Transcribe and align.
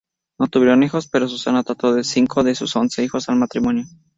No 0.39 0.47
tuvieron 0.47 0.81
hijos, 0.81 1.07
pero 1.07 1.27
Susana 1.27 1.61
trajo 1.61 2.01
cinco 2.03 2.41
de 2.43 2.55
sus 2.55 2.75
once 2.75 3.03
hijos 3.03 3.29
al 3.29 3.35
matrimonio. 3.35 3.85